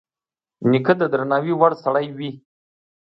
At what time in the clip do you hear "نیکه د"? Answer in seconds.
0.69-1.03